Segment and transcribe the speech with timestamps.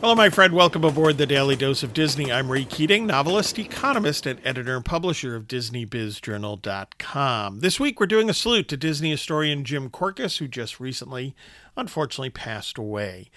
[0.00, 0.54] Hello, my friend.
[0.54, 2.32] Welcome aboard the Daily Dose of Disney.
[2.32, 7.60] I'm Ray Keating, novelist, economist, and editor and publisher of DisneyBizJournal.com.
[7.60, 11.36] This week, we're doing a salute to Disney historian Jim Korkis, who just recently,
[11.76, 13.30] unfortunately, passed away.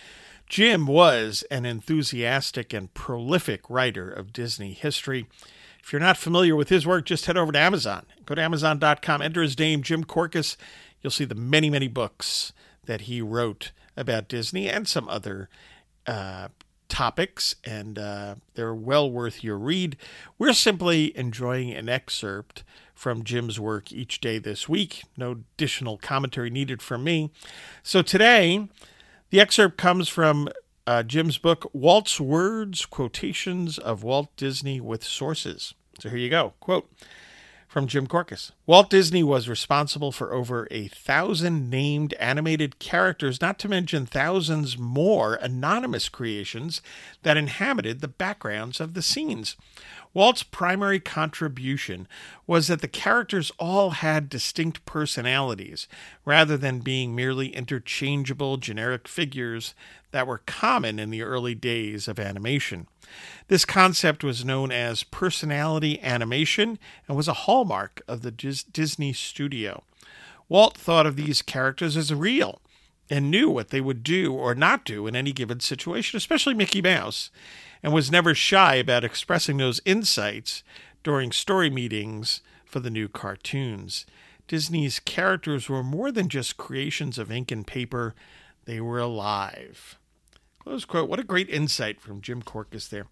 [0.47, 5.27] Jim was an enthusiastic and prolific writer of Disney history.
[5.83, 8.05] If you're not familiar with his work, just head over to Amazon.
[8.25, 10.55] Go to Amazon.com, enter his name, Jim Korkis.
[11.01, 12.53] You'll see the many, many books
[12.85, 15.49] that he wrote about Disney and some other
[16.07, 16.49] uh,
[16.89, 19.97] topics, and uh, they're well worth your read.
[20.37, 25.03] We're simply enjoying an excerpt from Jim's work each day this week.
[25.17, 27.31] No additional commentary needed from me.
[27.81, 28.67] So today,
[29.29, 30.49] the excerpt comes from
[30.85, 35.73] uh, Jim's book, Walt's Words Quotations of Walt Disney with Sources.
[35.99, 36.53] So here you go.
[36.59, 36.89] Quote
[37.67, 38.51] from Jim Korkis.
[38.65, 44.77] Walt Disney was responsible for over a thousand named animated characters, not to mention thousands
[44.77, 46.81] more anonymous creations
[47.23, 49.57] that inhabited the backgrounds of the scenes.
[50.13, 52.07] Walt's primary contribution
[52.47, 55.89] was that the characters all had distinct personalities,
[56.23, 59.73] rather than being merely interchangeable generic figures
[60.11, 62.87] that were common in the early days of animation.
[63.47, 68.52] This concept was known as personality animation and was a hallmark of the Disney
[69.13, 69.83] studio.
[70.49, 72.61] Walt thought of these characters as real
[73.09, 76.81] and knew what they would do or not do in any given situation, especially Mickey
[76.81, 77.29] Mouse
[77.83, 80.63] and was never shy about expressing those insights
[81.03, 84.05] during story meetings for the new cartoons.
[84.47, 88.15] Disney's characters were more than just creations of ink and paper,
[88.65, 89.97] they were alive.
[90.59, 91.09] Close quote.
[91.09, 93.05] What a great insight from Jim Korkis there.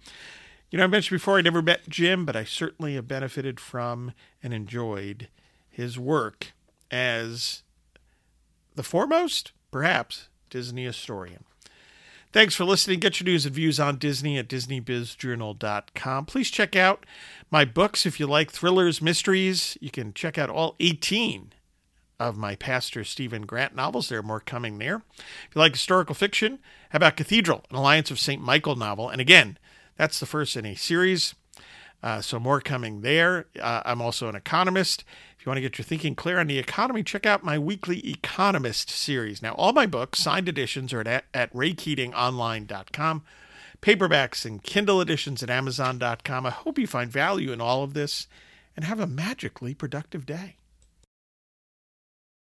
[0.71, 4.13] You know, I mentioned before I never met Jim, but I certainly have benefited from
[4.41, 5.27] and enjoyed
[5.69, 6.53] his work
[6.89, 7.63] as
[8.75, 11.43] the foremost, perhaps, Disney historian.
[12.31, 13.01] Thanks for listening.
[13.01, 16.25] Get your news and views on Disney at DisneyBizJournal.com.
[16.25, 17.05] Please check out
[17.51, 19.77] my books if you like thrillers, mysteries.
[19.81, 21.51] You can check out all 18
[22.17, 24.07] of my Pastor Stephen Grant novels.
[24.07, 25.01] There are more coming there.
[25.17, 26.59] If you like historical fiction,
[26.91, 28.41] how about Cathedral, an Alliance of St.
[28.41, 29.09] Michael novel?
[29.09, 29.57] And again,
[30.01, 31.35] that's the first in a series.
[32.01, 33.45] Uh, so more coming there.
[33.61, 35.03] Uh, I'm also an economist.
[35.37, 37.99] If you want to get your thinking clear on the economy, check out my weekly
[38.09, 39.43] Economist series.
[39.43, 43.23] Now, all my books, signed editions, are at, at raykeatingonline.com.
[43.83, 46.47] Paperbacks and Kindle editions at amazon.com.
[46.47, 48.25] I hope you find value in all of this
[48.75, 50.55] and have a magically productive day.